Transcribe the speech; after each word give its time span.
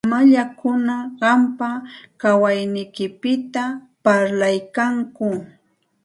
Mamallakuna 0.03 0.95
qampa 1.19 1.69
kawayniykipita 2.21 3.63
parlaykanku. 4.03 5.29